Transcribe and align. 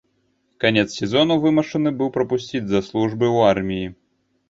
Канец 0.63 0.85
сезону 0.99 1.37
вымушаны 1.45 1.89
быў 2.01 2.09
прапусціць 2.19 2.65
з-за 2.67 2.85
службы 2.91 3.25
ў 3.35 3.39
арміі. 3.55 3.97